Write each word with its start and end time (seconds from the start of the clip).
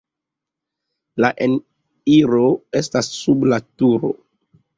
La 1.23 1.29
enirejo 1.47 2.41
estas 2.83 3.11
sub 3.19 3.47
la 3.53 3.61
turo. 3.69 4.13